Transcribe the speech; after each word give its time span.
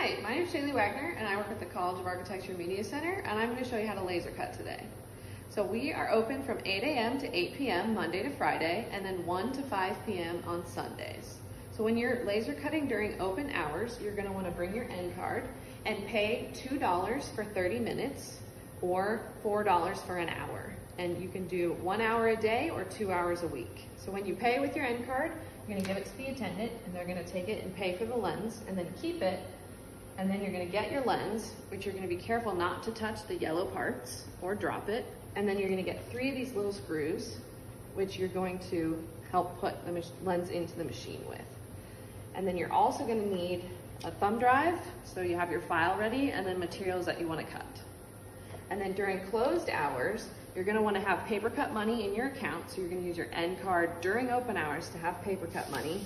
Hi, 0.00 0.16
my 0.22 0.30
name 0.30 0.44
is 0.44 0.50
Shaylee 0.50 0.72
Wagner 0.72 1.14
and 1.18 1.28
I 1.28 1.36
work 1.36 1.50
at 1.50 1.60
the 1.60 1.66
College 1.66 2.00
of 2.00 2.06
Architecture 2.06 2.54
Media 2.54 2.82
Center 2.82 3.22
and 3.26 3.38
I'm 3.38 3.50
going 3.50 3.62
to 3.62 3.68
show 3.68 3.76
you 3.76 3.86
how 3.86 3.92
to 3.92 4.02
laser 4.02 4.30
cut 4.30 4.54
today. 4.54 4.82
So 5.50 5.62
we 5.62 5.92
are 5.92 6.10
open 6.10 6.42
from 6.42 6.56
8 6.64 6.82
a.m. 6.82 7.18
to 7.18 7.36
8 7.36 7.54
p.m. 7.58 7.94
Monday 7.94 8.22
to 8.22 8.30
Friday 8.30 8.88
and 8.92 9.04
then 9.04 9.26
1 9.26 9.52
to 9.52 9.62
5 9.62 10.06
p.m. 10.06 10.42
on 10.46 10.64
Sundays. 10.66 11.34
So 11.76 11.84
when 11.84 11.98
you're 11.98 12.24
laser 12.24 12.54
cutting 12.54 12.88
during 12.88 13.20
open 13.20 13.50
hours, 13.50 13.98
you're 14.02 14.14
going 14.14 14.26
to 14.26 14.32
want 14.32 14.46
to 14.46 14.52
bring 14.52 14.74
your 14.74 14.86
NCard 14.86 15.44
and 15.84 16.06
pay 16.06 16.48
$2 16.54 17.34
for 17.34 17.44
30 17.44 17.78
minutes 17.80 18.38
or 18.80 19.20
$4 19.44 19.98
for 20.06 20.16
an 20.16 20.30
hour. 20.30 20.72
And 20.96 21.20
you 21.20 21.28
can 21.28 21.46
do 21.46 21.74
one 21.82 22.00
hour 22.00 22.28
a 22.28 22.36
day 22.36 22.70
or 22.70 22.84
two 22.84 23.12
hours 23.12 23.42
a 23.42 23.48
week. 23.48 23.84
So 23.98 24.10
when 24.10 24.24
you 24.24 24.34
pay 24.34 24.60
with 24.60 24.74
your 24.74 24.86
NCard, 24.86 25.32
you're 25.68 25.76
gonna 25.76 25.86
give 25.86 25.98
it 25.98 26.06
to 26.06 26.16
the 26.16 26.28
attendant 26.28 26.72
and 26.86 26.94
they're 26.94 27.06
gonna 27.06 27.22
take 27.22 27.50
it 27.50 27.62
and 27.62 27.76
pay 27.76 27.98
for 27.98 28.06
the 28.06 28.16
lens 28.16 28.62
and 28.66 28.78
then 28.78 28.86
keep 29.02 29.20
it. 29.20 29.40
And 30.20 30.28
then 30.28 30.42
you're 30.42 30.52
gonna 30.52 30.66
get 30.66 30.92
your 30.92 31.00
lens, 31.04 31.54
which 31.70 31.86
you're 31.86 31.94
gonna 31.94 32.06
be 32.06 32.14
careful 32.14 32.54
not 32.54 32.82
to 32.82 32.90
touch 32.90 33.26
the 33.26 33.36
yellow 33.36 33.64
parts 33.64 34.26
or 34.42 34.54
drop 34.54 34.90
it. 34.90 35.06
And 35.34 35.48
then 35.48 35.58
you're 35.58 35.70
gonna 35.70 35.82
get 35.82 36.10
three 36.10 36.28
of 36.28 36.34
these 36.34 36.52
little 36.52 36.74
screws, 36.74 37.38
which 37.94 38.18
you're 38.18 38.28
going 38.28 38.58
to 38.70 39.02
help 39.30 39.58
put 39.60 39.74
the 39.86 40.04
lens 40.22 40.50
into 40.50 40.76
the 40.76 40.84
machine 40.84 41.24
with. 41.26 41.40
And 42.34 42.46
then 42.46 42.58
you're 42.58 42.70
also 42.70 43.06
gonna 43.06 43.24
need 43.24 43.64
a 44.04 44.10
thumb 44.10 44.38
drive, 44.38 44.78
so 45.06 45.22
you 45.22 45.36
have 45.38 45.50
your 45.50 45.62
file 45.62 45.98
ready, 45.98 46.32
and 46.32 46.46
then 46.46 46.58
materials 46.58 47.06
that 47.06 47.18
you 47.18 47.26
wanna 47.26 47.44
cut. 47.44 47.80
And 48.68 48.78
then 48.78 48.92
during 48.92 49.20
closed 49.28 49.70
hours, 49.70 50.28
you're 50.54 50.64
gonna 50.64 50.82
wanna 50.82 51.00
have 51.00 51.20
PaperCut 51.20 51.72
money 51.72 52.04
in 52.06 52.14
your 52.14 52.26
account, 52.26 52.68
so 52.70 52.82
you're 52.82 52.90
gonna 52.90 53.00
use 53.00 53.16
your 53.16 53.28
NCard 53.28 54.02
during 54.02 54.28
open 54.28 54.58
hours 54.58 54.90
to 54.90 54.98
have 54.98 55.14
PaperCut 55.24 55.70
money. 55.70 56.02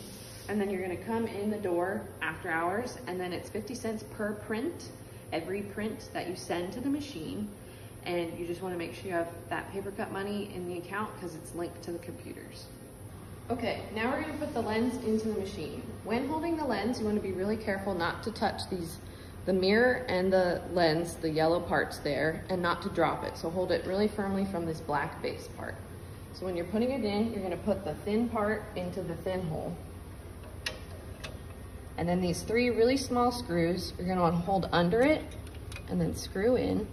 And 0.48 0.60
then 0.60 0.70
you're 0.70 0.82
gonna 0.82 0.96
come 0.96 1.26
in 1.26 1.50
the 1.50 1.58
door 1.58 2.02
after 2.20 2.50
hours, 2.50 2.98
and 3.06 3.18
then 3.18 3.32
it's 3.32 3.48
50 3.48 3.74
cents 3.74 4.04
per 4.16 4.32
print, 4.32 4.90
every 5.32 5.62
print 5.62 6.10
that 6.12 6.28
you 6.28 6.36
send 6.36 6.72
to 6.74 6.80
the 6.80 6.90
machine. 6.90 7.48
And 8.04 8.38
you 8.38 8.46
just 8.46 8.60
wanna 8.60 8.76
make 8.76 8.94
sure 8.94 9.06
you 9.06 9.12
have 9.12 9.30
that 9.48 9.72
PaperCut 9.72 10.12
money 10.12 10.50
in 10.54 10.68
the 10.68 10.78
account 10.78 11.14
because 11.14 11.34
it's 11.34 11.54
linked 11.54 11.82
to 11.84 11.92
the 11.92 11.98
computers. 11.98 12.66
Okay, 13.50 13.82
now 13.94 14.10
we're 14.10 14.20
gonna 14.20 14.38
put 14.38 14.52
the 14.52 14.60
lens 14.60 14.96
into 15.04 15.28
the 15.28 15.40
machine. 15.40 15.82
When 16.04 16.28
holding 16.28 16.56
the 16.56 16.64
lens, 16.64 17.00
you 17.00 17.06
wanna 17.06 17.20
be 17.20 17.32
really 17.32 17.56
careful 17.56 17.94
not 17.94 18.22
to 18.24 18.30
touch 18.30 18.68
these 18.70 18.98
the 19.46 19.52
mirror 19.52 20.06
and 20.08 20.32
the 20.32 20.62
lens, 20.72 21.14
the 21.14 21.28
yellow 21.28 21.60
parts 21.60 21.98
there, 21.98 22.44
and 22.48 22.62
not 22.62 22.80
to 22.82 22.88
drop 22.90 23.24
it. 23.24 23.36
So 23.36 23.50
hold 23.50 23.72
it 23.72 23.86
really 23.86 24.08
firmly 24.08 24.46
from 24.46 24.64
this 24.64 24.80
black 24.80 25.20
base 25.20 25.48
part. 25.58 25.74
So 26.32 26.46
when 26.46 26.56
you're 26.56 26.64
putting 26.66 26.90
it 26.90 27.04
in, 27.04 27.32
you're 27.32 27.42
gonna 27.42 27.56
put 27.58 27.84
the 27.84 27.94
thin 27.94 28.28
part 28.28 28.62
into 28.74 29.02
the 29.02 29.14
thin 29.16 29.46
hole. 29.48 29.76
And 31.96 32.08
then 32.08 32.20
these 32.20 32.42
three 32.42 32.70
really 32.70 32.96
small 32.96 33.30
screws, 33.30 33.92
you're 33.98 34.08
gonna 34.08 34.20
wanna 34.20 34.36
hold 34.36 34.68
under 34.72 35.00
it 35.00 35.22
and 35.88 36.00
then 36.00 36.14
screw 36.16 36.56
in. 36.56 36.86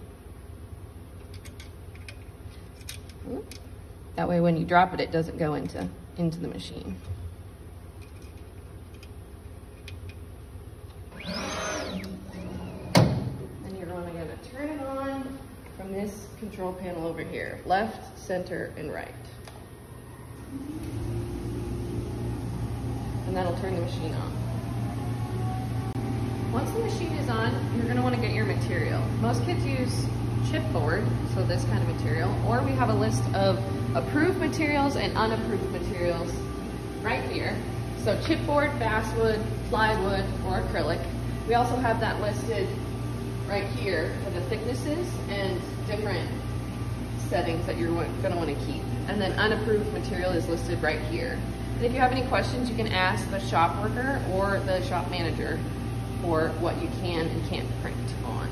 That 4.16 4.28
way 4.28 4.40
when 4.40 4.56
you 4.56 4.64
drop 4.64 4.94
it, 4.94 5.00
it 5.00 5.10
doesn't 5.10 5.38
go 5.38 5.54
into, 5.54 5.88
into 6.18 6.38
the 6.38 6.48
machine. 6.48 6.96
You're 13.76 13.86
gonna 13.86 14.36
turn 14.52 14.68
it 14.68 14.80
on 14.82 15.38
from 15.76 15.92
this 15.92 16.26
control 16.38 16.72
panel 16.74 17.06
over 17.06 17.22
here, 17.22 17.60
left, 17.66 18.18
center, 18.18 18.72
and 18.76 18.92
right. 18.92 19.08
And 23.26 23.36
that'll 23.36 23.56
turn 23.56 23.74
the 23.74 23.80
machine 23.80 24.14
on. 24.14 24.41
Once 26.52 26.70
the 26.72 26.80
machine 26.80 27.12
is 27.12 27.30
on, 27.30 27.50
you're 27.74 27.86
gonna 27.86 28.02
wanna 28.02 28.18
get 28.18 28.34
your 28.34 28.44
material. 28.44 29.00
Most 29.22 29.42
kids 29.46 29.64
use 29.64 30.04
chipboard, 30.50 31.02
so 31.32 31.42
this 31.44 31.64
kind 31.64 31.82
of 31.82 31.88
material, 31.96 32.30
or 32.46 32.60
we 32.60 32.72
have 32.72 32.90
a 32.90 32.94
list 32.94 33.22
of 33.32 33.58
approved 33.96 34.38
materials 34.38 34.96
and 34.96 35.16
unapproved 35.16 35.70
materials 35.72 36.30
right 37.00 37.22
here. 37.30 37.56
So 38.04 38.18
chipboard, 38.18 38.78
basswood, 38.78 39.40
plywood, 39.70 40.26
or 40.46 40.60
acrylic. 40.60 41.02
We 41.48 41.54
also 41.54 41.76
have 41.76 42.00
that 42.00 42.20
listed 42.20 42.68
right 43.48 43.64
here 43.64 44.12
for 44.22 44.30
the 44.30 44.42
thicknesses 44.42 45.08
and 45.30 45.58
different 45.86 46.28
settings 47.30 47.64
that 47.64 47.78
you're 47.78 47.94
gonna 48.20 48.36
wanna 48.36 48.56
keep. 48.66 48.82
And 49.08 49.18
then 49.18 49.32
unapproved 49.38 49.90
material 49.94 50.32
is 50.32 50.46
listed 50.48 50.82
right 50.82 51.00
here. 51.00 51.38
And 51.76 51.84
if 51.86 51.94
you 51.94 51.98
have 51.98 52.12
any 52.12 52.26
questions, 52.26 52.68
you 52.68 52.76
can 52.76 52.88
ask 52.88 53.28
the 53.30 53.40
shop 53.40 53.82
worker 53.82 54.22
or 54.34 54.60
the 54.66 54.82
shop 54.82 55.10
manager 55.10 55.58
for 56.22 56.48
what 56.60 56.80
you 56.80 56.88
can 57.02 57.26
and 57.26 57.48
can't 57.50 57.68
print 57.82 57.96
on. 58.24 58.48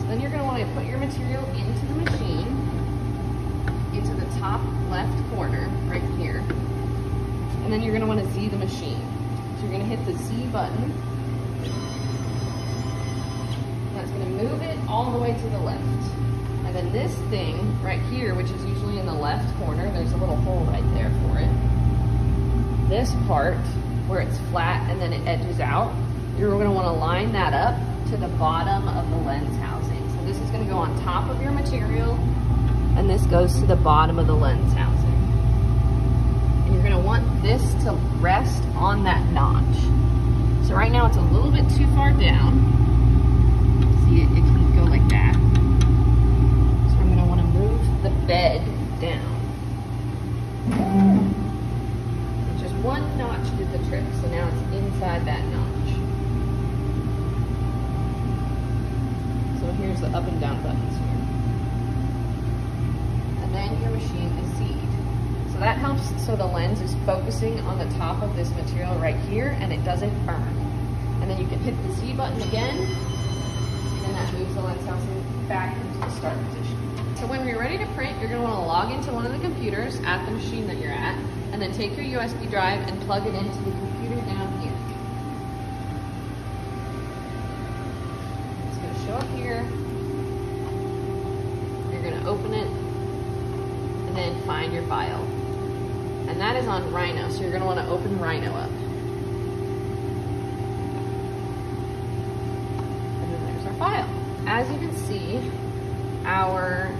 So 0.00 0.06
then 0.08 0.20
you're 0.20 0.30
gonna 0.30 0.44
wanna 0.44 0.66
put 0.74 0.84
your 0.84 0.98
material 0.98 1.44
into 1.54 1.86
the 1.86 1.94
machine, 1.94 2.48
into 3.94 4.14
the 4.14 4.26
top 4.40 4.60
left 4.90 5.16
corner, 5.30 5.68
right 5.86 6.02
here. 6.18 6.44
And 7.62 7.72
then 7.72 7.82
you're 7.82 7.92
gonna 7.92 8.06
wanna 8.06 8.28
Z 8.32 8.48
the 8.48 8.58
machine. 8.58 9.00
So 9.56 9.62
you're 9.66 9.72
gonna 9.72 9.84
hit 9.84 10.04
the 10.04 10.14
Z 10.14 10.46
button. 10.46 10.92
That's 13.94 14.10
gonna 14.10 14.26
move 14.26 14.60
it 14.62 14.76
all 14.88 15.12
the 15.12 15.18
way 15.18 15.34
to 15.34 15.48
the 15.50 15.58
left. 15.60 15.80
And 16.66 16.74
then 16.74 16.92
this 16.92 17.14
thing 17.30 17.80
right 17.82 18.00
here, 18.02 18.34
which 18.34 18.50
is 18.50 18.64
usually 18.64 18.98
in 18.98 19.06
the 19.06 19.14
left 19.14 19.56
corner, 19.58 19.88
there's 19.92 20.12
a 20.12 20.16
little 20.16 20.36
hole 20.36 20.64
right 20.64 20.84
there 20.94 21.10
for 21.10 21.38
it. 21.38 21.69
This 22.90 23.14
part, 23.28 23.54
where 24.08 24.20
it's 24.20 24.36
flat 24.50 24.90
and 24.90 25.00
then 25.00 25.12
it 25.12 25.24
edges 25.24 25.60
out, 25.60 25.94
you're 26.36 26.50
gonna 26.50 26.72
wanna 26.72 26.92
line 26.92 27.30
that 27.32 27.54
up 27.54 27.78
to 28.10 28.16
the 28.16 28.26
bottom 28.36 28.88
of 28.88 29.08
the 29.10 29.16
lens 29.18 29.56
housing. 29.58 30.10
So 30.10 30.24
this 30.24 30.36
is 30.38 30.50
gonna 30.50 30.64
go 30.64 30.76
on 30.76 31.00
top 31.04 31.30
of 31.30 31.40
your 31.40 31.52
material, 31.52 32.14
and 32.96 33.08
this 33.08 33.22
goes 33.26 33.54
to 33.60 33.66
the 33.66 33.76
bottom 33.76 34.18
of 34.18 34.26
the 34.26 34.34
lens 34.34 34.72
housing 34.72 35.06
And 36.66 36.74
you're 36.74 36.82
gonna 36.82 36.98
want 36.98 37.42
this 37.42 37.62
to 37.84 37.92
rest 38.18 38.64
on 38.74 39.04
that 39.04 39.24
notch. 39.30 39.76
So 40.66 40.74
right 40.74 40.90
now 40.90 41.06
it's 41.06 41.16
a 41.16 41.20
little 41.20 41.52
bit 41.52 41.68
too 41.76 41.86
far 41.94 42.10
down. 42.10 42.58
See, 44.08 44.22
it, 44.22 44.32
it 44.32 44.42
can 44.42 44.74
go 44.74 44.82
like 44.90 45.08
that. 45.10 45.34
So 45.34 46.98
I'm 46.98 47.08
gonna 47.08 47.26
wanna 47.26 47.44
move 47.44 48.02
the 48.02 48.10
bed 48.26 48.66
down. 49.00 49.36
Just 52.58 52.74
one 52.84 53.00
so 53.90 54.28
now 54.28 54.48
it's 54.48 54.74
inside 54.74 55.26
that 55.26 55.44
notch. 55.46 55.90
So 59.60 59.66
here's 59.72 60.00
the 60.00 60.08
up 60.08 60.24
and 60.24 60.40
down 60.40 60.62
buttons 60.62 60.96
here. 60.96 61.06
And 63.44 63.54
then 63.54 63.82
your 63.82 63.90
machine 63.90 64.28
is 64.38 64.58
seated 64.58 64.80
that 65.60 65.76
helps 65.76 66.08
so 66.24 66.34
the 66.36 66.46
lens 66.46 66.80
is 66.80 66.94
focusing 67.04 67.60
on 67.60 67.78
the 67.78 67.84
top 67.96 68.22
of 68.22 68.34
this 68.34 68.50
material 68.52 68.94
right 68.96 69.16
here 69.28 69.58
and 69.60 69.72
it 69.72 69.84
doesn't 69.84 70.26
burn. 70.26 70.56
And 71.20 71.30
then 71.30 71.38
you 71.38 71.46
can 71.46 71.58
hit 71.58 71.76
the 71.86 71.92
Z 71.92 72.14
button 72.14 72.40
again 72.40 72.78
and 72.78 74.14
that 74.14 74.32
moves 74.32 74.49
back 75.48 75.76
into 75.76 75.98
the 75.98 76.10
start 76.10 76.36
position. 76.46 77.16
So 77.16 77.26
when 77.26 77.46
you're 77.46 77.58
ready 77.58 77.78
to 77.78 77.86
print, 77.94 78.18
you're 78.20 78.28
gonna 78.28 78.42
to 78.42 78.48
want 78.48 78.54
to 78.56 78.66
log 78.66 78.92
into 78.92 79.12
one 79.12 79.26
of 79.26 79.32
the 79.32 79.38
computers 79.38 80.00
at 80.06 80.24
the 80.26 80.32
machine 80.32 80.66
that 80.66 80.76
you're 80.78 80.92
at 80.92 81.16
and 81.52 81.60
then 81.60 81.72
take 81.72 81.96
your 81.96 82.06
USB 82.20 82.48
drive 82.50 82.86
and 82.88 83.00
plug 83.02 83.26
it 83.26 83.34
into 83.34 83.58
the 83.58 83.70
computer 83.70 84.16
down 84.26 84.60
here. 84.60 84.72
It's 88.68 88.78
gonna 88.78 89.06
show 89.06 89.14
up 89.14 89.30
here. 89.36 89.62
You're 91.92 92.02
gonna 92.02 92.28
open 92.28 92.54
it 92.54 92.68
and 94.08 94.16
then 94.16 94.40
find 94.42 94.72
your 94.72 94.86
file 94.86 95.26
and 96.30 96.40
that 96.40 96.54
is 96.56 96.68
on 96.68 96.92
Rhino. 96.92 97.28
So 97.28 97.40
you're 97.40 97.50
going 97.50 97.60
to 97.60 97.66
want 97.66 97.80
to 97.80 97.86
open 97.88 98.18
Rhino 98.20 98.54
up. 98.54 98.70
And 103.20 103.34
then 103.34 103.44
there's 103.46 103.66
our 103.66 103.74
file. 103.74 104.08
As 104.52 104.68
you 104.68 104.78
can 104.78 104.96
see, 104.96 105.40
our 106.24 106.92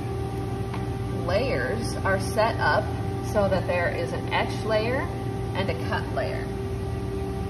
layers 1.26 1.96
are 1.96 2.20
set 2.20 2.54
up 2.60 2.84
so 3.32 3.48
that 3.48 3.66
there 3.66 3.88
is 3.88 4.12
an 4.12 4.32
etch 4.32 4.64
layer 4.64 5.00
and 5.56 5.68
a 5.68 5.74
cut 5.88 6.08
layer. 6.14 6.46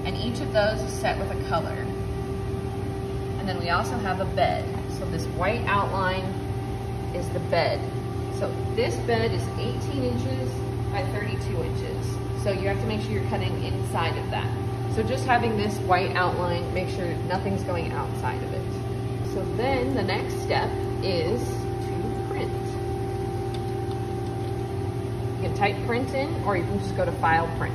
And 0.06 0.16
each 0.16 0.40
of 0.40 0.54
those 0.54 0.80
is 0.80 0.90
set 0.90 1.18
with 1.18 1.30
a 1.30 1.48
color. 1.50 1.84
And 3.38 3.46
then 3.46 3.60
we 3.60 3.68
also 3.68 3.94
have 3.98 4.20
a 4.20 4.24
bed. 4.24 4.64
So 4.98 5.04
this 5.04 5.26
white 5.36 5.66
outline 5.66 6.24
is 7.14 7.28
the 7.34 7.40
bed. 7.50 7.78
So 8.38 8.50
this 8.76 8.96
bed 9.04 9.32
is 9.32 9.46
18 9.58 10.02
inches 10.02 10.50
by 10.92 11.04
32 11.12 11.62
inches. 11.62 12.06
So 12.42 12.52
you 12.52 12.68
have 12.68 12.80
to 12.80 12.86
make 12.86 13.02
sure 13.02 13.10
you're 13.10 13.28
cutting 13.28 13.62
inside 13.64 14.16
of 14.16 14.30
that. 14.30 14.50
So 14.94 15.02
just 15.02 15.26
having 15.26 15.58
this 15.58 15.76
white 15.80 16.16
outline, 16.16 16.72
make 16.72 16.88
sure 16.88 17.06
nothing's 17.28 17.62
going 17.64 17.92
outside 17.92 18.42
of 18.42 18.54
it. 18.54 18.79
So 19.40 19.46
then 19.56 19.94
the 19.94 20.02
next 20.02 20.34
step 20.42 20.68
is 21.02 21.40
to 21.40 22.24
print. 22.28 22.52
You 25.36 25.48
can 25.48 25.54
type 25.56 25.86
print 25.86 26.10
in 26.10 26.44
or 26.44 26.58
you 26.58 26.64
can 26.64 26.78
just 26.78 26.94
go 26.94 27.06
to 27.06 27.12
file 27.12 27.48
print. 27.56 27.74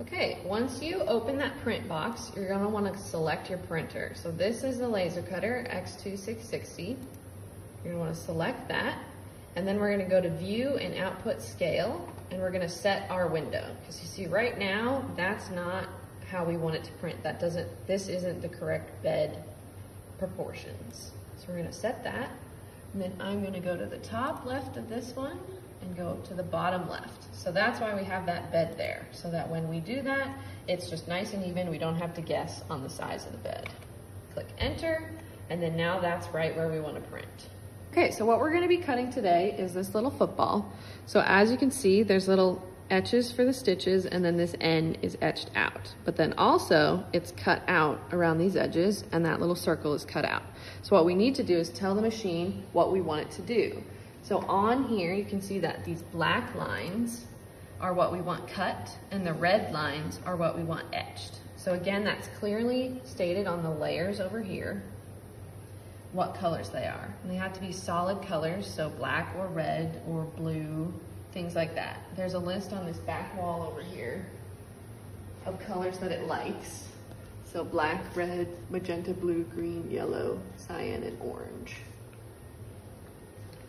Okay, 0.00 0.38
once 0.44 0.80
you 0.80 1.00
open 1.08 1.38
that 1.38 1.60
print 1.64 1.88
box, 1.88 2.30
you're 2.36 2.46
gonna 2.46 2.68
wanna 2.68 2.96
select 2.96 3.50
your 3.50 3.58
printer. 3.58 4.12
So 4.14 4.30
this 4.30 4.62
is 4.62 4.78
the 4.78 4.86
laser 4.86 5.22
cutter 5.22 5.66
X2660. 5.70 6.96
You're 7.82 7.94
gonna 7.94 7.98
wanna 7.98 8.14
select 8.14 8.68
that, 8.68 8.96
and 9.56 9.66
then 9.66 9.80
we're 9.80 9.90
gonna 9.90 10.08
go 10.08 10.20
to 10.20 10.30
view 10.30 10.76
and 10.76 10.94
output 11.00 11.42
scale, 11.42 12.08
and 12.30 12.40
we're 12.40 12.52
gonna 12.52 12.68
set 12.68 13.10
our 13.10 13.26
window. 13.26 13.66
Because 13.80 14.00
you 14.00 14.06
see 14.06 14.26
right 14.26 14.56
now, 14.56 15.04
that's 15.16 15.50
not 15.50 15.83
how 16.34 16.44
we 16.44 16.56
want 16.56 16.74
it 16.74 16.82
to 16.82 16.92
print. 16.94 17.22
That 17.22 17.38
doesn't, 17.38 17.68
this 17.86 18.08
isn't 18.08 18.42
the 18.42 18.48
correct 18.48 19.02
bed 19.04 19.44
proportions. 20.18 21.12
So 21.38 21.46
we're 21.48 21.58
gonna 21.58 21.72
set 21.72 22.02
that, 22.02 22.28
and 22.92 23.00
then 23.00 23.12
I'm 23.20 23.44
gonna 23.44 23.60
go 23.60 23.76
to 23.76 23.86
the 23.86 23.98
top 23.98 24.44
left 24.44 24.76
of 24.76 24.88
this 24.88 25.14
one, 25.14 25.38
and 25.80 25.96
go 25.96 26.18
to 26.26 26.34
the 26.34 26.42
bottom 26.42 26.88
left. 26.88 27.32
So 27.34 27.52
that's 27.52 27.78
why 27.78 27.94
we 27.94 28.02
have 28.04 28.26
that 28.26 28.50
bed 28.50 28.76
there, 28.76 29.06
so 29.12 29.30
that 29.30 29.48
when 29.48 29.68
we 29.68 29.78
do 29.78 30.02
that, 30.02 30.28
it's 30.66 30.90
just 30.90 31.06
nice 31.06 31.34
and 31.34 31.44
even. 31.44 31.70
We 31.70 31.78
don't 31.78 31.96
have 31.96 32.14
to 32.14 32.22
guess 32.22 32.62
on 32.68 32.82
the 32.82 32.90
size 32.90 33.26
of 33.26 33.32
the 33.32 33.38
bed. 33.38 33.68
Click 34.32 34.48
enter, 34.58 35.10
and 35.50 35.62
then 35.62 35.76
now 35.76 36.00
that's 36.00 36.26
right 36.28 36.56
where 36.56 36.68
we 36.68 36.80
want 36.80 36.96
to 36.96 37.02
print. 37.02 37.26
Okay, 37.92 38.10
so 38.10 38.24
what 38.24 38.40
we're 38.40 38.52
gonna 38.52 38.66
be 38.66 38.78
cutting 38.78 39.12
today 39.12 39.54
is 39.56 39.72
this 39.72 39.94
little 39.94 40.10
football. 40.10 40.72
So 41.06 41.20
as 41.20 41.52
you 41.52 41.56
can 41.56 41.70
see, 41.70 42.02
there's 42.02 42.26
little 42.26 42.66
etches 42.90 43.32
for 43.32 43.44
the 43.44 43.52
stitches 43.52 44.06
and 44.06 44.24
then 44.24 44.36
this 44.36 44.54
N 44.60 44.96
is 45.02 45.16
etched 45.20 45.50
out. 45.54 45.94
But 46.04 46.16
then 46.16 46.34
also 46.34 47.04
it's 47.12 47.32
cut 47.32 47.62
out 47.68 48.00
around 48.12 48.38
these 48.38 48.56
edges 48.56 49.04
and 49.12 49.24
that 49.24 49.40
little 49.40 49.56
circle 49.56 49.94
is 49.94 50.04
cut 50.04 50.24
out. 50.24 50.42
So 50.82 50.94
what 50.94 51.04
we 51.04 51.14
need 51.14 51.34
to 51.36 51.42
do 51.42 51.58
is 51.58 51.70
tell 51.70 51.94
the 51.94 52.02
machine 52.02 52.64
what 52.72 52.92
we 52.92 53.00
want 53.00 53.22
it 53.22 53.30
to 53.32 53.42
do. 53.42 53.82
So 54.22 54.38
on 54.48 54.84
here, 54.84 55.12
you 55.12 55.24
can 55.24 55.40
see 55.42 55.58
that 55.60 55.84
these 55.84 56.02
black 56.02 56.54
lines 56.54 57.26
are 57.80 57.92
what 57.92 58.12
we 58.12 58.20
want 58.20 58.48
cut 58.48 58.90
and 59.10 59.26
the 59.26 59.34
red 59.34 59.72
lines 59.72 60.20
are 60.24 60.36
what 60.36 60.56
we 60.56 60.62
want 60.62 60.86
etched. 60.92 61.40
So 61.56 61.74
again, 61.74 62.04
that's 62.04 62.28
clearly 62.38 63.00
stated 63.04 63.46
on 63.46 63.62
the 63.62 63.70
layers 63.70 64.20
over 64.20 64.40
here, 64.40 64.82
what 66.12 66.34
colors 66.34 66.68
they 66.68 66.84
are. 66.84 67.14
And 67.22 67.30
they 67.30 67.36
have 67.36 67.52
to 67.54 67.60
be 67.60 67.72
solid 67.72 68.22
colors, 68.22 68.66
so 68.66 68.88
black 68.90 69.34
or 69.36 69.46
red 69.46 70.02
or 70.08 70.24
blue, 70.24 70.92
things 71.34 71.56
like 71.56 71.74
that. 71.74 71.98
There's 72.16 72.34
a 72.34 72.38
list 72.38 72.72
on 72.72 72.86
this 72.86 72.98
back 72.98 73.36
wall 73.36 73.68
over 73.70 73.82
here 73.82 74.24
of 75.44 75.58
colors 75.58 75.98
that 75.98 76.12
it 76.12 76.26
likes. 76.28 76.86
So 77.44 77.64
black, 77.64 78.16
red, 78.16 78.48
magenta, 78.70 79.12
blue, 79.12 79.42
green, 79.42 79.90
yellow, 79.90 80.40
cyan, 80.56 81.02
and 81.02 81.20
orange. 81.20 81.74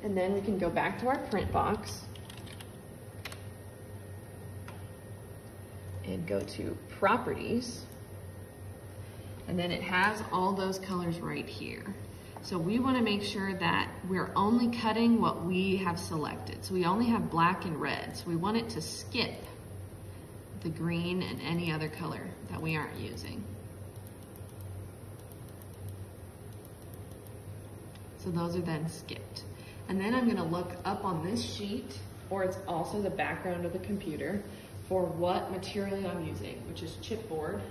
And 0.03 0.15
then 0.15 0.33
we 0.33 0.41
can 0.41 0.59
go 0.59 0.69
back 0.69 0.99
to 0.99 1.07
our 1.07 1.17
print 1.17 1.51
box 1.51 2.03
and 6.05 6.25
go 6.27 6.39
to 6.39 6.77
properties. 6.99 7.81
And 9.47 9.57
then 9.57 9.71
it 9.71 9.81
has 9.81 10.21
all 10.31 10.53
those 10.53 10.77
colors 10.77 11.19
right 11.19 11.47
here. 11.47 11.83
So 12.45 12.59
we 12.59 12.77
wanna 12.77 13.01
make 13.01 13.23
sure 13.23 13.55
that 13.55 13.89
we're 14.07 14.31
only 14.35 14.67
cutting 14.77 15.19
what 15.19 15.43
we 15.43 15.77
have 15.77 15.99
selected. 15.99 16.63
So 16.63 16.75
we 16.75 16.85
only 16.85 17.07
have 17.07 17.31
black 17.31 17.65
and 17.65 17.81
red. 17.81 18.15
So 18.15 18.25
we 18.27 18.35
want 18.35 18.55
it 18.55 18.69
to 18.69 18.81
skip 18.81 19.33
the 20.61 20.69
green 20.69 21.23
and 21.23 21.41
any 21.41 21.71
other 21.71 21.89
color 21.89 22.21
that 22.51 22.61
we 22.61 22.75
aren't 22.75 22.99
using. 22.99 23.43
So 28.19 28.29
those 28.29 28.55
are 28.55 28.61
then 28.61 28.87
skipped. 28.89 29.41
And 29.89 29.99
then 29.99 30.13
I'm 30.13 30.27
gonna 30.27 30.45
look 30.45 30.75
up 30.85 31.03
on 31.03 31.25
this 31.25 31.41
sheet, 31.43 31.97
or 32.29 32.43
it's 32.43 32.59
also 32.67 33.01
the 33.01 33.09
background 33.09 33.65
of 33.65 33.73
the 33.73 33.79
computer, 33.79 34.43
for 34.87 35.03
what 35.03 35.49
material 35.49 36.05
I'm 36.05 36.23
using, 36.27 36.61
which 36.67 36.83
is 36.83 36.91
chipboard. 37.01 37.61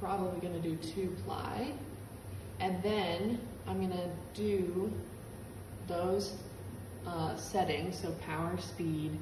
Probably 0.00 0.40
gonna 0.40 0.58
do 0.58 0.74
two 0.78 1.14
ply. 1.24 1.74
And 2.60 2.82
then 2.82 3.40
I'm 3.66 3.80
gonna 3.80 4.10
do 4.34 4.92
those 5.86 6.34
uh, 7.06 7.36
settings, 7.36 7.98
so 7.98 8.10
power, 8.26 8.58
speed, 8.58 9.16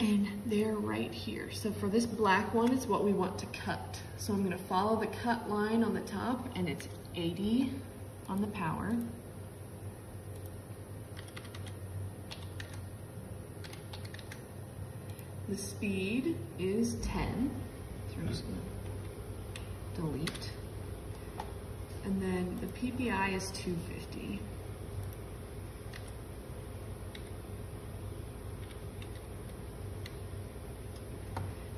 and 0.00 0.28
they're 0.46 0.74
right 0.74 1.12
here. 1.12 1.50
So 1.52 1.72
for 1.72 1.88
this 1.88 2.06
black 2.06 2.54
one, 2.54 2.72
it's 2.72 2.86
what 2.86 3.04
we 3.04 3.12
want 3.12 3.38
to 3.38 3.46
cut. 3.46 3.98
So 4.16 4.32
I'm 4.32 4.42
gonna 4.42 4.58
follow 4.58 4.98
the 4.98 5.06
cut 5.06 5.50
line 5.50 5.82
on 5.82 5.94
the 5.94 6.00
top 6.02 6.48
and 6.56 6.68
it's 6.68 6.88
80 7.14 7.72
on 8.28 8.40
the 8.40 8.46
power. 8.48 8.96
The 15.48 15.56
speed 15.56 16.36
is 16.58 16.96
10. 16.96 17.50
So 18.10 18.16
we're 18.20 18.28
just 18.28 18.44
gonna 18.44 18.58
delete. 19.96 20.50
And 22.08 22.22
then 22.22 22.58
the 22.62 22.66
PPI 22.68 23.34
is 23.34 23.50
250. 23.50 24.40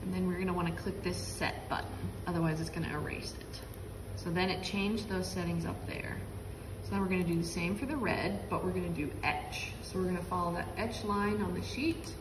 And 0.03 0.15
then 0.15 0.29
we're 0.29 0.39
gonna 0.39 0.53
wanna 0.53 0.71
click 0.71 1.03
this 1.03 1.17
set 1.17 1.69
button, 1.69 1.91
otherwise 2.29 2.61
it's 2.61 2.71
gonna 2.71 2.93
erase 2.93 3.35
it. 3.41 3.61
So 4.15 4.31
then 4.31 4.51
it 4.51 4.63
changed 4.63 5.09
those 5.09 5.27
settings 5.27 5.67
up 5.67 5.85
there. 5.89 6.17
So 6.85 6.93
now 6.93 7.01
we're 7.01 7.09
gonna 7.09 7.25
do 7.25 7.37
the 7.37 7.43
same 7.43 7.75
for 7.75 7.87
the 7.87 7.97
red, 7.97 8.49
but 8.49 8.65
we're 8.65 8.71
gonna 8.71 8.89
do 8.91 9.11
etch. 9.25 9.73
So 9.83 9.99
we're 9.99 10.05
gonna 10.05 10.23
follow 10.23 10.55
that 10.55 10.69
etch 10.77 11.03
line 11.03 11.43
on 11.43 11.55
the 11.55 11.63
sheet. 11.63 12.15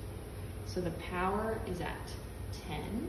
So 0.66 0.82
the 0.82 0.92
power 1.12 1.62
is 1.68 1.80
at 1.80 2.12
10. 2.68 3.08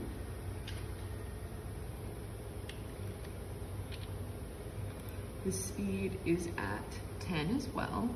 The 5.45 5.53
speed 5.53 6.19
is 6.27 6.49
at 6.59 6.85
10 7.21 7.57
as 7.57 7.69
well. 7.69 8.11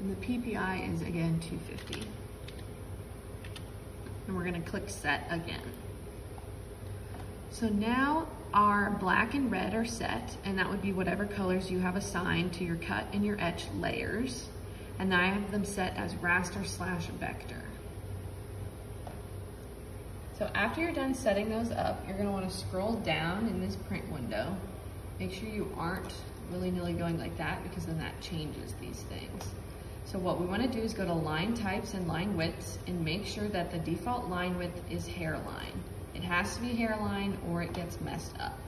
And 0.00 0.16
the 0.16 0.26
PPI 0.26 0.94
is 0.94 1.02
again 1.02 1.38
250. 1.40 2.06
And 4.26 4.36
we're 4.36 4.44
gonna 4.44 4.60
click 4.60 4.88
set 4.88 5.26
again. 5.30 5.60
So 7.50 7.68
now 7.68 8.26
our 8.54 8.90
black 8.90 9.34
and 9.34 9.50
red 9.52 9.74
are 9.74 9.84
set, 9.84 10.36
and 10.44 10.58
that 10.58 10.68
would 10.68 10.80
be 10.80 10.92
whatever 10.92 11.26
colors 11.26 11.70
you 11.70 11.80
have 11.80 11.94
assigned 11.94 12.52
to 12.54 12.64
your 12.64 12.76
cut 12.76 13.06
and 13.12 13.24
your 13.24 13.38
etch 13.38 13.66
layers. 13.78 14.48
And 14.98 15.14
I 15.14 15.26
have 15.26 15.50
them 15.50 15.64
set 15.64 15.94
as 15.96 16.14
raster 16.14 16.66
slash 16.66 17.06
vector. 17.06 17.62
So 20.38 20.50
after 20.54 20.80
you're 20.80 20.92
done 20.92 21.14
setting 21.14 21.50
those 21.50 21.70
up, 21.70 22.02
you're 22.08 22.16
gonna 22.16 22.32
wanna 22.32 22.50
scroll 22.50 22.94
down 22.94 23.46
in 23.46 23.60
this 23.60 23.76
print 23.76 24.10
window. 24.10 24.56
Make 25.18 25.32
sure 25.32 25.48
you 25.48 25.72
aren't 25.76 26.12
willy-nilly 26.50 26.94
going 26.94 27.18
like 27.18 27.36
that 27.38 27.62
because 27.62 27.86
then 27.86 27.98
that 27.98 28.20
changes 28.20 28.74
these 28.80 29.02
things. 29.02 29.44
So 30.06 30.18
what 30.18 30.40
we 30.40 30.46
wanna 30.46 30.68
do 30.68 30.80
is 30.80 30.92
go 30.92 31.04
to 31.04 31.12
line 31.12 31.54
types 31.54 31.94
and 31.94 32.06
line 32.06 32.36
widths 32.36 32.78
and 32.86 33.04
make 33.04 33.24
sure 33.24 33.48
that 33.48 33.70
the 33.70 33.78
default 33.78 34.28
line 34.28 34.58
width 34.58 34.78
is 34.90 35.06
hairline. 35.06 35.82
It 36.14 36.22
has 36.22 36.54
to 36.56 36.62
be 36.62 36.68
hairline 36.68 37.38
or 37.48 37.62
it 37.62 37.72
gets 37.72 38.00
messed 38.00 38.38
up. 38.38 38.58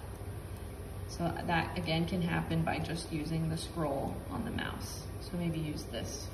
So 1.08 1.32
that 1.46 1.78
again 1.78 2.06
can 2.06 2.20
happen 2.20 2.62
by 2.62 2.78
just 2.78 3.12
using 3.12 3.48
the 3.48 3.56
scroll 3.56 4.14
on 4.30 4.44
the 4.44 4.50
mouse. 4.50 5.02
So 5.20 5.36
maybe 5.38 5.58
use 5.58 5.84
this 5.84 6.26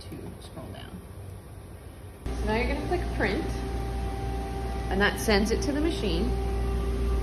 to 0.00 0.16
scroll 0.46 0.66
down. 0.72 0.90
So 2.40 2.46
now 2.46 2.56
you're 2.56 2.74
gonna 2.74 2.86
click 2.88 3.02
print 3.16 3.44
and 4.90 5.00
that 5.00 5.20
sends 5.20 5.50
it 5.50 5.60
to 5.62 5.72
the 5.72 5.80
machine. 5.80 6.30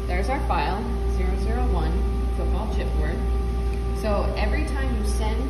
There's 0.07 0.29
our 0.29 0.39
file, 0.47 0.83
001, 1.17 2.22
football 2.35 2.67
chipboard. 2.73 3.17
So 4.01 4.31
every 4.37 4.65
time 4.65 4.95
you 4.97 5.07
send 5.07 5.49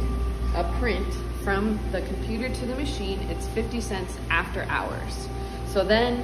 a 0.56 0.64
print 0.80 1.12
from 1.44 1.80
the 1.92 2.02
computer 2.02 2.50
to 2.50 2.66
the 2.66 2.76
machine, 2.76 3.20
it's 3.30 3.48
50 3.48 3.82
cents 3.82 4.18
after 4.30 4.64
hours. 4.70 5.28
So 5.68 5.84
then 5.84 6.24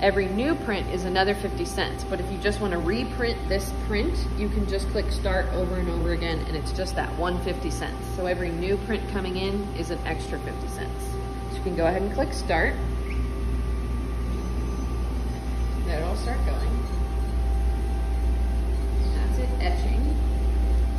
Every 0.00 0.26
new 0.26 0.54
print 0.54 0.90
is 0.90 1.04
another 1.04 1.34
50 1.34 1.64
cents, 1.64 2.04
but 2.04 2.20
if 2.20 2.30
you 2.30 2.36
just 2.36 2.60
wanna 2.60 2.78
reprint 2.78 3.38
this 3.48 3.72
print, 3.86 4.14
you 4.36 4.48
can 4.48 4.68
just 4.68 4.86
click 4.90 5.10
start 5.10 5.46
over 5.54 5.76
and 5.76 5.88
over 5.88 6.12
again 6.12 6.40
and 6.46 6.56
it's 6.56 6.72
just 6.72 6.94
that 6.96 7.08
150 7.16 7.70
cents. 7.70 8.04
So 8.16 8.26
every 8.26 8.50
new 8.50 8.76
print 8.78 9.08
coming 9.10 9.36
in 9.36 9.62
is 9.78 9.90
an 9.90 9.98
extra 10.04 10.38
50 10.40 10.68
cents. 10.68 11.04
So 11.50 11.56
you 11.56 11.62
can 11.62 11.76
go 11.76 11.86
ahead 11.86 12.02
and 12.02 12.12
click 12.12 12.34
start. 12.34 12.74
Then 15.86 16.02
it'll 16.02 16.16
start 16.16 16.44
going. 16.44 17.03
It 19.44 19.50
etching. 19.60 20.16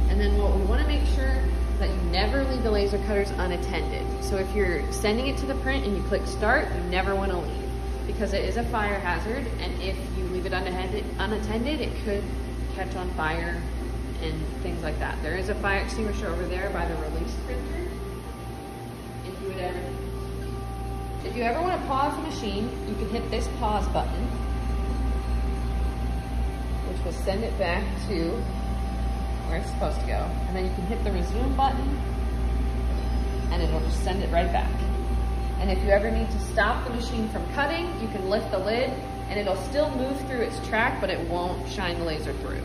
And 0.10 0.22
then 0.22 0.38
what 0.38 0.56
we 0.56 0.62
wanna 0.64 0.88
make 0.88 1.06
sure 1.16 1.42
that 1.80 1.90
you 1.90 2.02
never 2.12 2.44
leave 2.44 2.62
the 2.62 2.70
laser 2.70 3.00
cutters 3.00 3.32
unattended. 3.32 4.06
So 4.24 4.38
if 4.38 4.54
you're 4.56 4.90
sending 4.92 5.28
it 5.28 5.38
to 5.38 5.48
the 5.48 5.56
print 5.56 5.86
and 5.86 5.98
you 5.98 6.04
click 6.04 6.26
start, 6.28 6.68
you 6.76 6.84
never 6.92 7.16
wanna 7.16 7.40
leave 7.40 7.70
because 8.06 8.34
it 8.34 8.46
is 8.46 8.58
a 8.58 8.64
fire 8.66 9.00
hazard 9.00 9.46
and 9.60 9.82
if 9.82 9.98
you 10.16 10.24
leave 10.26 10.46
it 10.46 10.54
unattended, 10.54 11.04
unattended 11.18 11.82
it 11.82 11.92
could 12.06 12.24
catch 12.76 12.96
on 12.96 13.10
fire 13.12 13.60
and 14.22 14.48
things 14.62 14.84
like 14.84 14.98
that. 15.00 15.22
There 15.24 15.36
is 15.36 15.50
a 15.50 15.56
fire 15.56 15.80
extinguisher 15.80 16.28
over 16.28 16.46
there 16.46 16.70
by 16.70 16.86
the 16.86 16.96
release 16.96 17.36
printer. 17.46 17.90
If 19.26 19.42
you 19.42 19.48
would 19.48 19.58
ever, 19.58 19.80
if 21.26 21.36
you 21.36 21.44
ever 21.44 21.62
want 21.62 21.82
to 21.82 21.88
pause 21.88 22.16
the 22.16 22.22
machine, 22.22 22.70
you 22.88 22.94
can 22.96 23.10
hit 23.10 23.30
this 23.32 23.48
pause 23.60 23.88
button, 23.88 24.28
which 27.06 27.16
send 27.18 27.44
it 27.44 27.58
back 27.60 27.84
to 28.08 28.32
where 29.48 29.60
it's 29.60 29.70
supposed 29.70 30.00
to 30.00 30.08
go. 30.08 30.28
And 30.48 30.56
then 30.56 30.66
you 30.66 30.72
can 30.74 30.86
hit 30.88 31.04
the 31.04 31.12
resume 31.12 31.56
button, 31.56 32.02
and 33.52 33.62
it'll 33.62 33.80
just 33.82 34.04
send 34.04 34.24
it 34.24 34.32
right 34.32 34.52
back. 34.52 34.72
And 35.60 35.70
if 35.72 35.82
you 35.84 35.92
ever 35.92 36.10
need 36.10 36.30
to 36.32 36.40
stop 36.52 36.84
the 36.86 36.94
machine 36.94 37.30
from 37.30 37.46
cutting, 37.54 37.86
you 38.02 38.08
can 38.08 38.30
lift 38.30 38.50
the 38.52 38.60
lid, 38.60 38.90
and 39.30 39.40
it'll 39.40 39.56
still 39.56 39.90
move 39.96 40.20
through 40.28 40.42
its 40.42 40.68
track, 40.68 41.00
but 41.00 41.10
it 41.10 41.20
won't 41.30 41.70
shine 41.70 42.00
the 42.00 42.06
laser 42.06 42.34
through. 42.34 42.62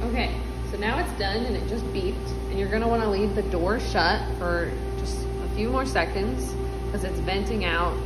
Okay, 0.00 0.32
so 0.70 0.78
now 0.78 0.98
it's 0.98 1.18
done 1.18 1.44
and 1.44 1.54
it 1.54 1.68
just 1.68 1.84
beeped 1.86 2.30
and 2.50 2.57
you're 2.68 2.78
gonna 2.78 2.90
wanna 2.90 3.10
leave 3.10 3.34
the 3.34 3.40
door 3.44 3.80
shut 3.80 4.20
for 4.36 4.70
just 4.98 5.16
a 5.24 5.48
few 5.56 5.70
more 5.70 5.86
seconds 5.86 6.52
because 6.84 7.02
it's 7.02 7.18
venting 7.20 7.64
out 7.64 7.96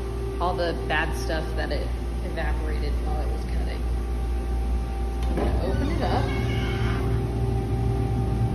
all 0.41 0.55
the 0.55 0.73
bad 0.87 1.13
stuff 1.17 1.45
that 1.57 1.73
it 1.73 1.85
evaporated 2.27 2.93
while 3.05 3.21
it 3.21 3.27
was 3.33 3.41
cutting. 3.57 3.83
I'm 5.27 5.35
gonna 5.35 5.67
open 5.67 5.89
it 5.91 6.03
up 6.03 6.25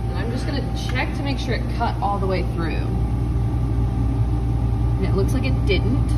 and 0.08 0.16
I'm 0.16 0.30
just 0.30 0.46
gonna 0.46 0.64
check 0.90 1.14
to 1.18 1.22
make 1.22 1.38
sure 1.38 1.52
it 1.52 1.76
cut 1.76 1.94
all 2.00 2.18
the 2.18 2.26
way 2.26 2.42
through. 2.54 2.86
And 4.96 5.04
it 5.04 5.14
looks 5.14 5.34
like 5.34 5.44
it 5.44 5.66
didn't. 5.66 6.08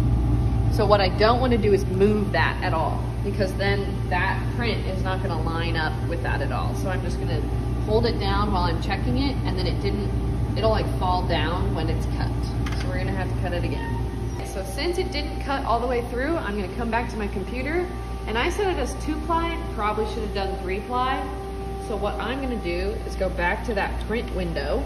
So 0.72 0.86
what 0.86 1.00
I 1.00 1.08
don't 1.08 1.40
wanna 1.40 1.58
do 1.58 1.72
is 1.72 1.84
move 1.86 2.30
that 2.30 2.62
at 2.62 2.72
all 2.72 3.02
because 3.24 3.52
then 3.54 4.08
that 4.08 4.40
print 4.54 4.86
is 4.86 5.02
not 5.02 5.20
gonna 5.20 5.42
line 5.42 5.76
up 5.76 5.92
with 6.08 6.22
that 6.22 6.42
at 6.42 6.52
all. 6.52 6.76
So 6.76 6.90
I'm 6.90 7.02
just 7.02 7.18
gonna 7.18 7.42
hold 7.86 8.06
it 8.06 8.18
down 8.18 8.52
while 8.52 8.64
I'm 8.64 8.82
checking 8.82 9.18
it 9.18 9.36
and 9.44 9.58
then 9.58 9.66
it 9.66 9.80
didn't, 9.80 10.10
it'll 10.56 10.70
like 10.70 10.86
fall 10.98 11.26
down 11.26 11.74
when 11.74 11.88
it's 11.88 12.06
cut. 12.16 12.30
So 12.80 12.88
we're 12.88 12.98
gonna 12.98 13.12
have 13.12 13.32
to 13.32 13.40
cut 13.40 13.52
it 13.52 13.64
again. 13.64 13.96
So 14.46 14.64
since 14.64 14.98
it 14.98 15.12
didn't 15.12 15.40
cut 15.40 15.64
all 15.64 15.78
the 15.78 15.86
way 15.86 16.02
through, 16.10 16.36
I'm 16.36 16.60
gonna 16.60 16.74
come 16.76 16.90
back 16.90 17.08
to 17.10 17.16
my 17.16 17.28
computer 17.28 17.86
and 18.26 18.36
I 18.36 18.50
set 18.50 18.66
it 18.66 18.78
as 18.78 18.94
two 19.04 19.16
ply, 19.26 19.60
probably 19.74 20.06
should 20.06 20.22
have 20.22 20.34
done 20.34 20.58
three 20.60 20.80
ply. 20.80 21.20
So 21.88 21.96
what 21.96 22.14
I'm 22.14 22.40
gonna 22.40 22.56
do 22.56 22.96
is 23.06 23.16
go 23.16 23.28
back 23.28 23.64
to 23.66 23.74
that 23.74 24.06
print 24.06 24.34
window 24.34 24.84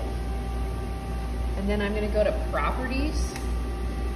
and 1.57 1.69
then 1.69 1.81
I'm 1.81 1.95
gonna 1.95 2.09
go 2.09 2.25
to 2.25 2.33
properties 2.51 3.35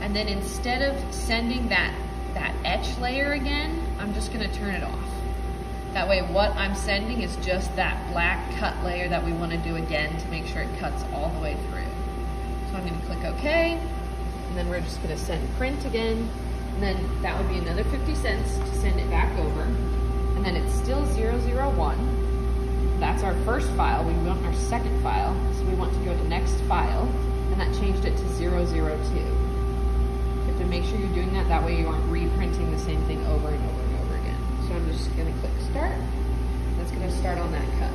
and 0.00 0.14
then 0.14 0.28
instead 0.28 0.82
of 0.82 1.14
sending 1.14 1.68
that, 1.68 1.94
that 2.34 2.54
etch 2.64 2.96
layer 2.98 3.32
again, 3.32 3.84
I'm 3.98 4.14
just 4.14 4.32
gonna 4.32 4.52
turn 4.52 4.74
it 4.74 4.82
off. 4.82 5.08
That 5.94 6.08
way 6.08 6.20
what 6.20 6.54
I'm 6.54 6.74
sending 6.74 7.22
is 7.22 7.34
just 7.36 7.74
that 7.76 7.96
black 8.12 8.54
cut 8.56 8.76
layer 8.84 9.08
that 9.08 9.24
we 9.24 9.32
wanna 9.32 9.56
do 9.58 9.76
again 9.76 10.16
to 10.18 10.28
make 10.28 10.46
sure 10.46 10.62
it 10.62 10.78
cuts 10.78 11.02
all 11.14 11.30
the 11.30 11.40
way 11.40 11.56
through. 11.68 11.82
So 12.70 12.76
I'm 12.76 12.86
gonna 12.86 13.00
click 13.06 13.24
OK, 13.24 13.72
and 13.72 14.56
then 14.56 14.68
we're 14.68 14.80
just 14.80 15.02
gonna 15.02 15.16
send 15.16 15.48
print 15.56 15.84
again, 15.86 16.28
and 16.74 16.82
then 16.82 17.22
that 17.22 17.36
would 17.38 17.48
be 17.48 17.58
another 17.58 17.84
50 17.84 18.14
cents 18.14 18.56
to 18.56 18.74
send 18.76 19.00
it 19.00 19.08
back 19.10 19.36
over. 19.38 19.62
And 19.62 20.44
then 20.44 20.54
it's 20.54 20.74
still 20.74 21.04
001. 21.06 21.96
That's 23.00 23.22
our 23.22 23.34
first 23.44 23.68
file. 23.70 24.04
We 24.04 24.12
want 24.26 24.44
our 24.44 24.54
second 24.54 25.02
file, 25.02 25.34
so 25.56 25.64
we 25.64 25.74
want 25.74 25.92
to 25.94 26.00
go 26.04 26.14
to 26.14 26.28
next 26.28 26.54
file, 26.68 27.08
and 27.50 27.60
that 27.60 27.72
changed 27.80 28.04
it 28.04 28.16
to 28.16 28.28
002. 28.34 28.44
You 28.44 29.24
have 30.46 30.58
to 30.58 30.66
make 30.66 30.84
sure 30.84 30.98
you're 30.98 31.08
doing 31.14 31.32
that, 31.32 31.48
that 31.48 31.64
way 31.64 31.80
you 31.80 31.88
aren't 31.88 32.04
reprinting 32.10 32.70
the 32.70 32.78
same 32.78 33.02
thing 33.06 33.24
over 33.26 33.48
and 33.48 33.64
over. 33.70 33.77
So 34.68 34.74
I'm 34.74 34.92
just 34.92 35.16
gonna 35.16 35.32
click 35.40 35.50
start. 35.70 35.96
That's 36.76 36.90
gonna 36.90 37.10
start 37.10 37.38
on 37.38 37.50
that 37.52 37.64
cut. 37.78 37.90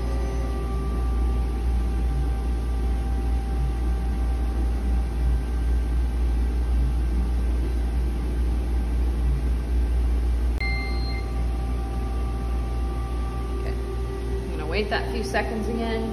Okay. 13.59 13.75
I'm 13.75 14.51
gonna 14.57 14.65
wait 14.65 14.89
that 14.89 15.11
few 15.11 15.23
seconds 15.23 15.67
again. 15.67 16.11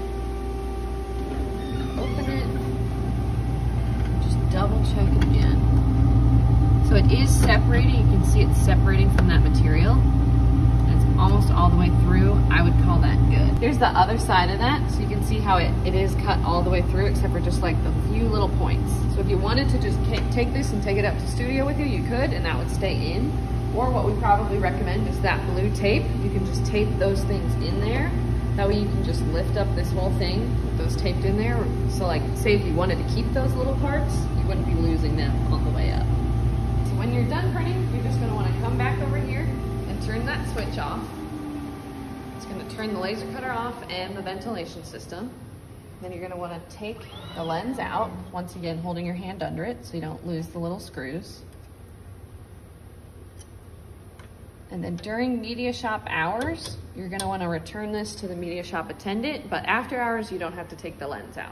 Open 1.98 2.30
it. 2.30 2.44
Just 4.24 4.38
double 4.52 4.84
check 4.94 5.08
it 5.08 5.24
again. 5.24 5.56
So 6.86 6.96
it 6.96 7.10
is 7.10 7.30
separating, 7.30 7.94
you 7.94 8.18
can 8.18 8.24
see 8.26 8.42
it's 8.42 8.60
separating 8.60 9.08
from 9.16 9.28
that 9.28 9.42
material. 9.42 9.96
Almost 11.20 11.50
all 11.50 11.68
the 11.68 11.76
way 11.76 11.90
through. 12.00 12.32
I 12.50 12.62
would 12.62 12.72
call 12.82 12.98
that 13.00 13.18
good. 13.28 13.58
Here's 13.58 13.76
the 13.76 13.88
other 13.88 14.18
side 14.18 14.48
of 14.48 14.58
that. 14.58 14.90
So 14.90 15.00
you 15.00 15.06
can 15.06 15.22
see 15.22 15.38
how 15.38 15.58
it, 15.58 15.70
it 15.86 15.94
is 15.94 16.14
cut 16.14 16.38
all 16.40 16.62
the 16.62 16.70
way 16.70 16.80
through 16.80 17.06
except 17.06 17.34
for 17.34 17.40
just 17.40 17.60
like 17.60 17.76
the 17.84 17.92
few 18.08 18.24
little 18.24 18.48
points. 18.48 18.90
So 19.14 19.20
if 19.20 19.28
you 19.28 19.36
wanted 19.36 19.68
to 19.68 19.78
just 19.78 19.98
take 20.32 20.54
this 20.54 20.72
and 20.72 20.82
take 20.82 20.96
it 20.96 21.04
up 21.04 21.14
to 21.14 21.26
studio 21.28 21.66
with 21.66 21.78
you, 21.78 21.84
you 21.84 22.02
could 22.08 22.32
and 22.32 22.42
that 22.46 22.56
would 22.56 22.70
stay 22.70 23.12
in. 23.12 23.30
Or 23.76 23.90
what 23.90 24.06
we 24.06 24.18
probably 24.18 24.58
recommend 24.58 25.06
is 25.08 25.20
that 25.20 25.46
blue 25.52 25.70
tape. 25.76 26.04
You 26.22 26.30
can 26.30 26.46
just 26.46 26.64
tape 26.64 26.88
those 26.98 27.22
things 27.24 27.52
in 27.62 27.80
there. 27.82 28.10
That 28.56 28.66
way 28.66 28.78
you 28.78 28.88
can 28.88 29.04
just 29.04 29.20
lift 29.26 29.58
up 29.58 29.68
this 29.76 29.92
whole 29.92 30.12
thing 30.14 30.40
with 30.64 30.78
those 30.78 30.96
taped 30.96 31.24
in 31.26 31.36
there. 31.36 31.62
So 31.90 32.06
like 32.06 32.22
say 32.34 32.54
if 32.54 32.64
you 32.64 32.72
wanted 32.72 32.96
to 32.96 33.14
keep 33.14 33.30
those 33.34 33.52
little 33.52 33.76
parts, 33.76 34.16
you 34.38 34.48
wouldn't 34.48 34.66
be 34.66 34.74
losing 34.74 35.16
them 35.16 35.52
on 35.52 35.64
the 35.64 35.70
way 35.70 35.92
up. 35.92 36.06
So 36.88 36.96
when 36.96 37.12
you're 37.12 37.28
done 37.28 37.52
printing, 37.52 37.88
you're 37.94 38.04
just 38.04 38.18
gonna 38.20 38.34
wanna 38.34 38.56
come 38.62 38.78
back 38.78 38.98
over 39.02 39.19
turn 40.04 40.24
that 40.24 40.48
switch 40.52 40.78
off. 40.78 41.06
It's 42.36 42.46
gonna 42.46 42.68
turn 42.70 42.94
the 42.94 43.00
laser 43.00 43.30
cutter 43.32 43.50
off 43.50 43.76
and 43.90 44.16
the 44.16 44.22
ventilation 44.22 44.82
system. 44.82 45.30
Then 46.00 46.10
you're 46.12 46.22
gonna 46.22 46.40
wanna 46.40 46.60
take 46.70 46.98
the 47.34 47.44
lens 47.44 47.78
out, 47.78 48.10
once 48.32 48.56
again 48.56 48.78
holding 48.78 49.04
your 49.04 49.14
hand 49.14 49.42
under 49.42 49.64
it 49.64 49.84
so 49.84 49.94
you 49.94 50.00
don't 50.00 50.26
lose 50.26 50.46
the 50.48 50.58
little 50.58 50.80
screws. 50.80 51.42
And 54.70 54.82
then 54.82 54.96
during 54.96 55.40
media 55.40 55.72
shop 55.72 56.06
hours, 56.06 56.78
you're 56.96 57.08
gonna 57.08 57.28
wanna 57.28 57.48
return 57.48 57.92
this 57.92 58.14
to 58.16 58.28
the 58.28 58.36
media 58.36 58.62
shop 58.62 58.88
attendant, 58.88 59.50
but 59.50 59.64
after 59.66 60.00
hours, 60.00 60.32
you 60.32 60.38
don't 60.38 60.54
have 60.54 60.68
to 60.70 60.76
take 60.76 60.98
the 60.98 61.06
lens 61.06 61.36
out. 61.36 61.50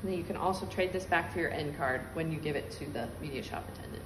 And 0.00 0.10
then 0.10 0.18
you 0.18 0.24
can 0.24 0.36
also 0.36 0.64
trade 0.66 0.94
this 0.94 1.04
back 1.04 1.32
for 1.32 1.40
your 1.40 1.50
NCard 1.50 2.00
when 2.14 2.32
you 2.32 2.38
give 2.38 2.56
it 2.56 2.70
to 2.72 2.86
the 2.86 3.06
media 3.20 3.42
shop 3.42 3.64
attendant. 3.74 4.02